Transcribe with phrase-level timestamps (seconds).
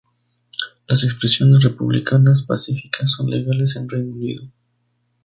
[0.87, 4.49] Las expresiones republicanas pacíficas son legales en Reino Unido.